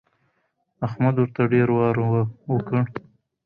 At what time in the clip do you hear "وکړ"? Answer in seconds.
2.51-2.81